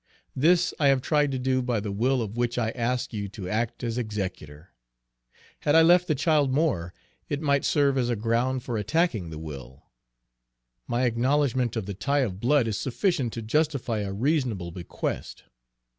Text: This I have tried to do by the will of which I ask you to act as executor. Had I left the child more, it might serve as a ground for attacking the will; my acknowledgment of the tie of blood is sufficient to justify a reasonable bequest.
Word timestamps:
This 0.35 0.73
I 0.79 0.87
have 0.87 1.03
tried 1.03 1.31
to 1.31 1.37
do 1.37 1.61
by 1.61 1.79
the 1.79 1.91
will 1.91 2.23
of 2.23 2.35
which 2.35 2.57
I 2.57 2.71
ask 2.71 3.13
you 3.13 3.29
to 3.29 3.47
act 3.47 3.83
as 3.83 3.99
executor. 3.99 4.71
Had 5.59 5.75
I 5.75 5.83
left 5.83 6.07
the 6.07 6.15
child 6.15 6.51
more, 6.51 6.91
it 7.29 7.39
might 7.39 7.63
serve 7.63 7.99
as 7.99 8.09
a 8.09 8.15
ground 8.15 8.63
for 8.63 8.77
attacking 8.79 9.29
the 9.29 9.37
will; 9.37 9.83
my 10.87 11.03
acknowledgment 11.05 11.75
of 11.75 11.85
the 11.85 11.93
tie 11.93 12.21
of 12.21 12.39
blood 12.39 12.67
is 12.67 12.79
sufficient 12.79 13.31
to 13.33 13.43
justify 13.43 13.99
a 13.99 14.11
reasonable 14.11 14.71
bequest. 14.71 15.43